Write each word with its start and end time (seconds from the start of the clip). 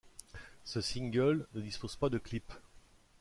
Ce 0.65 0.81
single 0.81 1.45
ne 1.53 1.61
dispose 1.61 1.95
pas 1.95 2.09
de 2.09 2.17
clip. 2.17 2.51